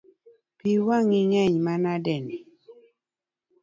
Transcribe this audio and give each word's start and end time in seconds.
Pi 0.57 0.71
wang’i 0.85 1.21
ngeny 1.29 1.55
manadeno? 1.65 2.37